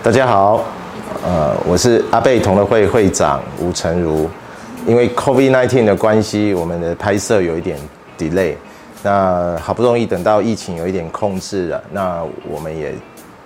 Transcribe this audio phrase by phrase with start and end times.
[0.00, 0.64] 大家好，
[1.24, 4.30] 呃，我是阿贝同乐会会长吴成儒。
[4.86, 7.76] 因为 COVID-19 的关系，我们的拍摄有一点
[8.16, 8.54] delay。
[9.02, 12.94] 那好不容易等到疫情有一点控制了，那我们也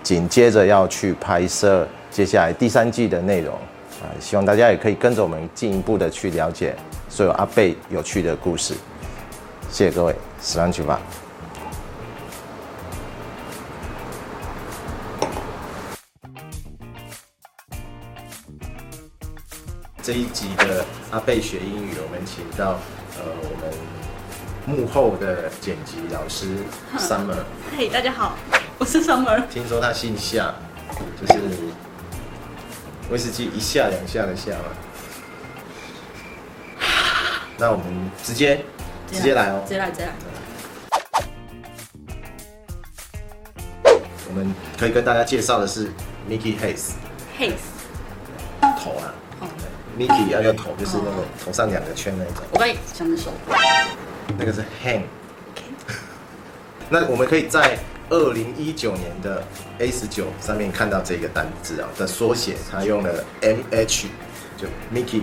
[0.03, 3.55] 紧接着要去拍摄接下来第三季的内容
[4.01, 6.75] 啊，希望大家也可以跟着我们进一步的去了解
[7.09, 8.75] 所有阿贝有趣的故事。
[9.71, 11.01] 谢谢各位，十万去吧。
[20.03, 22.77] 这一集的阿贝学英语，我们请到
[23.17, 26.57] 呃我们幕后的剪辑老师
[26.99, 27.45] Summer。
[27.77, 28.35] 嘿，大家好，
[28.77, 29.47] 我是 Summer。
[29.47, 30.53] 听说他姓夏，
[31.21, 31.39] 就是
[33.09, 34.65] 威士忌一下两下的夏嘛。
[37.57, 37.85] 那我们
[38.21, 38.61] 直接
[39.09, 40.11] 直接来哦，直接来直接来。
[44.27, 45.87] 我们可以跟大家介绍的是
[46.29, 46.89] Mickey Hayes。
[47.39, 47.53] Hayes。
[48.77, 49.12] 头啊。
[49.97, 52.43] Mickey 要用头，就是那个头上两个圈那一种。
[52.51, 53.31] 我刚想的手。
[54.37, 55.03] 那个是 hand。
[56.89, 57.77] 那我们可以在
[58.09, 59.43] 二零一九年的
[59.79, 64.05] A 十九上面看到这个单字啊的缩写，它用了 MH，
[64.57, 65.21] 就 Mickey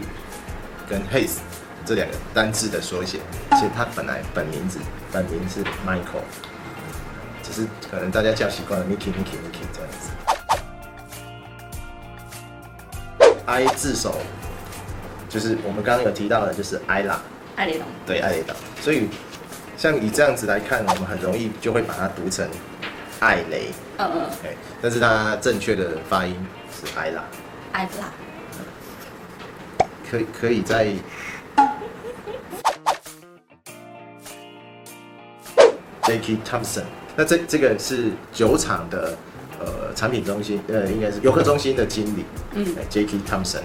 [0.89, 1.39] 跟 Hayes
[1.85, 3.19] 这两个单字的缩写。
[3.51, 4.79] 其实他本来本名字
[5.13, 6.23] 本名是 Michael，
[7.43, 10.11] 只是可能大家叫习惯了 Mickey Mickey Mickey 这样子。
[13.47, 14.15] I 字首。
[15.31, 17.23] 就是我们刚刚有提到的，就是艾拉，
[17.55, 18.53] 艾雷岛，对，艾雷岛。
[18.81, 19.07] 所以
[19.77, 22.45] 像以这样子来看，我们很容易就会把它读成
[23.21, 23.69] 艾雷。
[23.99, 24.23] 嗯嗯。
[24.45, 26.35] 哎，但是它正确的发音
[26.75, 27.23] 是艾拉。
[27.71, 28.13] 艾拉。
[30.11, 30.89] 可以可以在
[36.03, 36.83] Jackie Thompson。
[37.15, 39.17] 那这这个是酒厂的
[39.61, 42.25] 呃产品中心，呃应该是游客中心的经理。
[42.55, 42.67] 嗯。
[42.91, 43.63] Jackie Thompson。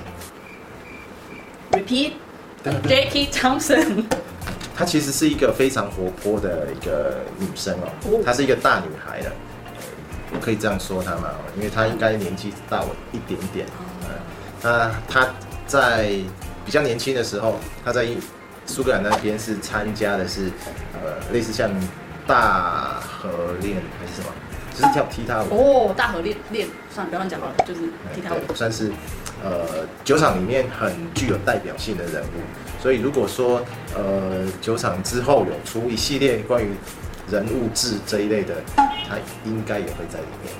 [1.75, 2.13] Repeat,
[2.63, 4.05] Jackie Thompson。
[4.75, 9.31] 她其实是一个非常活泼的一个女生哦，她是一个大女孩了，
[10.33, 11.29] 我可以这样说她吗？
[11.55, 13.65] 因为她应该年纪大我一点点。
[14.61, 15.27] 那她
[15.67, 16.09] 在
[16.65, 18.07] 比较年轻的时候，她在
[18.65, 20.51] 苏格兰那边是参加的是
[20.93, 21.69] 呃类似像
[22.25, 23.29] 大河
[23.61, 24.33] 恋还是什么，
[24.75, 25.47] 就是跳踢踏舞。
[25.89, 27.81] 哦，大河练练，算了，不要乱讲了，就是
[28.13, 28.91] 踢踏舞，算是。
[29.43, 33.61] 呃，酒厂里面很具有代表性的人物，所以如果说
[33.93, 36.71] 呃，酒厂之后有出一系列关于
[37.29, 40.51] 人物志这一类的，他应该也会在里面。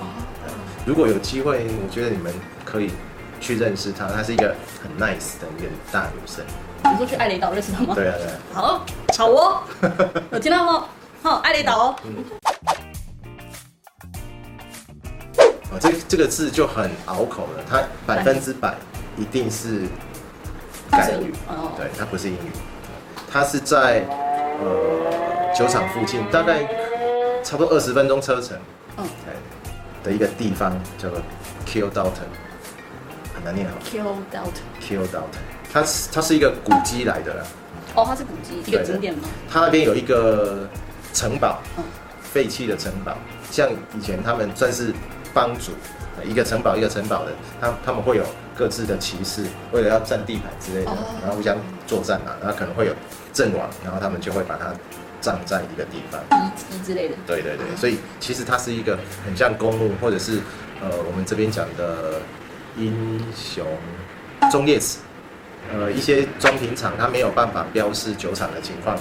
[0.84, 2.32] 如果有机会，我觉得你们
[2.64, 2.92] 可以
[3.40, 6.44] 去认识他，他是一个很 nice 的一个大女生。
[6.84, 7.92] 你说去爱雷岛认识他吗？
[7.92, 8.32] 对啊，对啊。
[8.52, 9.62] 好，好哦，
[10.30, 10.84] 有听到吗？
[11.22, 11.96] 好，爱雷岛哦。
[12.04, 12.14] 嗯
[15.80, 18.74] 这这个字就很拗口了，它百分之百
[19.16, 19.82] 一定是
[20.90, 21.32] 盖语，
[21.76, 22.50] 对，它不是英语，
[23.30, 24.04] 它是在
[24.60, 26.64] 呃酒厂附近，大概
[27.42, 28.56] 差不多二十分钟车程，
[28.96, 29.04] 嗯，
[30.02, 31.18] 的一个地方叫做
[31.66, 32.28] Keildalton，
[33.34, 35.40] 很难念好，Keildalton，Keildalton，
[35.72, 37.44] 它是它是一个古迹来的啦，
[37.94, 39.28] 哦，它是古迹，一个景点吗？
[39.50, 40.68] 它那边有一个
[41.12, 41.60] 城堡，
[42.22, 43.16] 废弃的城堡，
[43.50, 44.92] 像以前他们算是。
[45.36, 45.72] 帮主，
[46.24, 48.24] 一个城堡一个城堡的，他他们会有
[48.56, 51.54] 各自的骑士，为了要占地盘之类的，然后互相
[51.86, 52.94] 作战嘛，然后可能会有
[53.34, 54.72] 阵亡，然后他们就会把它
[55.20, 57.14] 葬在一个地方，遗迹之类的。
[57.26, 60.38] 对对对，所以其实它是一个很像公路，或者是
[60.80, 62.14] 呃我们这边讲的
[62.78, 63.66] 英雄
[64.50, 65.00] 忠烈祠，
[65.70, 68.98] 呃一些装瓶厂它没有办法标示酒厂的情况。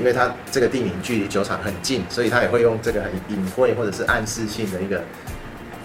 [0.00, 5.00] 因为它这个地名距离酒厂很近，所以它也会用这个很隐晦或者是暗示性的一个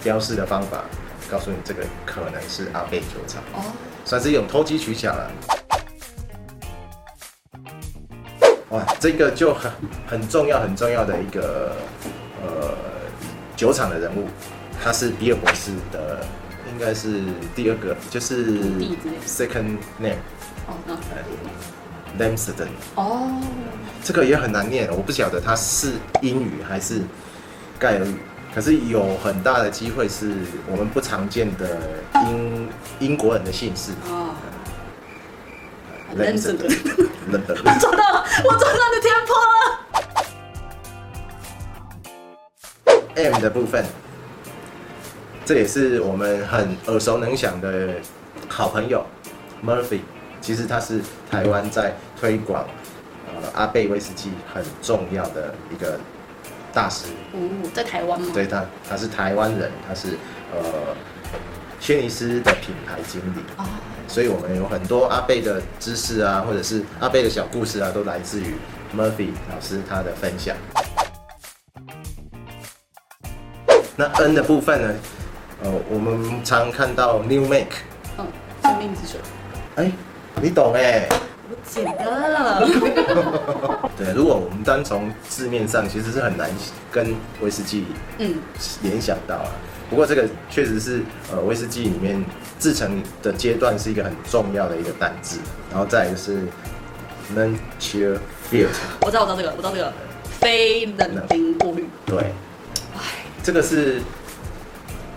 [0.04, 0.84] 标示的方法，
[1.30, 3.42] 告诉你这个可能是阿贝酒厂。
[3.54, 3.64] 哦，
[4.06, 5.32] 算是一种投机取巧了。
[8.70, 9.72] 哇，这个就很
[10.08, 11.76] 很重要很重要的一个
[12.42, 12.74] 呃
[13.56, 14.28] 酒厂的人物，
[14.82, 16.26] 他是比尔博士的，
[16.72, 17.22] 应该是
[17.54, 18.62] 第二个，就是
[19.28, 20.16] second name
[20.68, 20.98] 哦，嗯
[22.18, 23.42] Lamsden 哦，
[24.04, 27.02] 这个也很难念，我不晓得他是英语还是
[27.78, 28.16] 盖尔语，
[28.54, 30.34] 可是有很大的机会是
[30.68, 31.80] 我们不常见的
[32.26, 32.70] 英
[33.00, 34.36] 英国人的姓氏哦。
[36.18, 36.58] Lamsden，
[37.32, 37.38] 我
[37.80, 39.62] 找到了，我找到的天坡了。
[43.16, 43.86] M 的部分，
[45.46, 47.96] 这也是我们很耳熟能详的
[48.50, 49.06] 好朋友
[49.66, 50.02] Murphy。
[50.42, 51.00] 其实他是
[51.30, 52.68] 台湾在推广
[53.28, 55.98] 呃阿贝威士忌很重要的一个
[56.74, 57.06] 大师。
[57.34, 57.40] 哦，
[57.74, 58.28] 在台湾吗？
[58.34, 60.18] 对，他他是台湾人，他是
[60.54, 60.96] 呃
[61.80, 63.40] 轩尼诗的品牌经理，
[64.08, 68.56] 所以我们有很多阿贝的知识啊，或者是阿贝的小故事啊，都来自于
[68.96, 70.56] Murphy 老师他的分享。
[73.96, 74.94] 那 N 的部分呢？
[75.64, 77.76] 呃，我们常看到 New Make，
[78.18, 78.26] 嗯，
[78.64, 79.20] 生命之水。
[79.76, 79.92] 哎、欸，
[80.42, 81.10] 你懂哎、欸？
[81.50, 81.92] 我记得。
[83.98, 86.50] 对，如果我们单从字面上，其实是很难
[86.92, 87.86] 跟威士忌
[88.20, 88.36] 嗯
[88.82, 89.48] 联想到啊。
[89.90, 92.24] 不过这个确实是呃威士忌里面
[92.58, 96.38] 制成的阶段是一个很重要的一个单字，然后再一个是
[97.36, 98.18] non-chill
[98.50, 98.70] filter。
[99.02, 99.94] 我知道，我知道这个，我知道这个
[100.40, 101.86] 非冷冰过滤。
[102.06, 102.20] 对，
[102.96, 103.02] 哎，
[103.44, 104.02] 这个是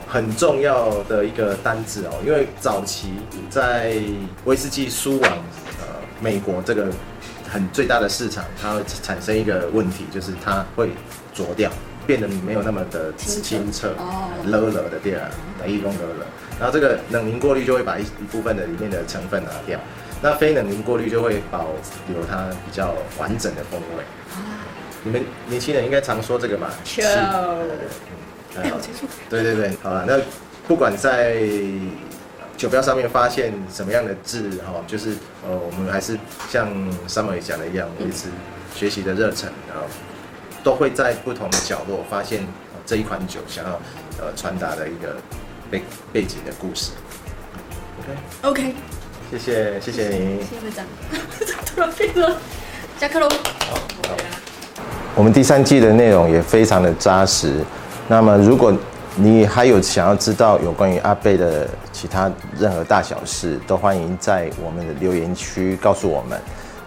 [0.08, 3.12] 很重要的一个单字哦，因为早期
[3.48, 3.96] 在
[4.44, 5.30] 威士忌输往
[5.80, 5.86] 呃
[6.20, 6.88] 美国这个
[7.54, 10.90] 很最大的市场，它会产生一个问题，就是它会
[11.32, 11.70] 浊掉。
[12.04, 13.94] 变得没有那么的清澈，
[14.44, 16.26] 勒勒的店啊，等于用勒勒。
[16.58, 19.78] 然后这个冷凝过滤就会把一一部分的里面的成分拿掉，
[20.20, 21.68] 那非冷凝过滤就会保
[22.08, 24.04] 留它比较完整的风味。
[25.04, 26.68] 你们年轻人应该常说这个嘛？
[26.84, 27.00] 是。
[27.00, 29.06] 哎，好清楚。
[29.30, 30.18] 对对对，好了，那
[30.68, 31.36] 不管在
[32.56, 35.10] 酒标上面发现什么样的字哈，就是
[35.46, 36.18] 呃，我们还是
[36.48, 36.68] 像
[37.08, 38.28] Summer 讲的一样，维持
[38.74, 39.84] 学习的热忱，然后。
[40.64, 42.42] 都会在不同的角落发现
[42.86, 43.72] 这一款酒想要
[44.18, 45.14] 呃传达的一个
[45.70, 46.92] 背背景的故事。
[48.00, 48.74] OK OK，
[49.30, 50.38] 谢谢谢谢你。
[50.42, 50.86] 谢谢会长。
[51.66, 52.38] 突然变了，
[52.98, 53.28] 下课喽。
[53.68, 53.74] 好，
[54.08, 54.16] 好。
[55.14, 57.62] 我们第三季的内容也非常的扎实。
[58.08, 58.74] 那么如果
[59.16, 66.40] 你还有想要知道有关于阿贝的其他任何大小事，都欢迎在我们的留言区告诉我们。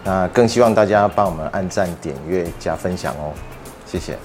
[0.04, 3.32] 那更希望大家帮我们按赞、点阅、加分享哦。
[3.86, 4.18] 谢谢。